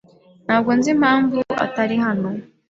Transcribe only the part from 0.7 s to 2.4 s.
nzi impamvu atari hano.